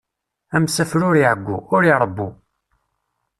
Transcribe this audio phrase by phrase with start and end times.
[0.55, 2.27] Amsafer ur iɛeggu, ur iṛebbu.